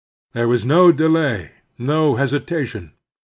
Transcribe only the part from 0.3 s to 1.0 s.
There was no